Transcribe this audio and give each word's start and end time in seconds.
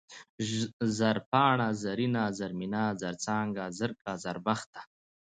زرپاڼه، 0.97 1.67
زرينه، 1.83 2.23
زرمينه، 2.39 2.83
زرڅانگه، 3.01 3.65
زرکه، 3.79 4.11
زربخته 4.23 4.79